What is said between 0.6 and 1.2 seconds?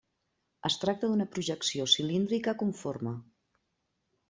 Es tracta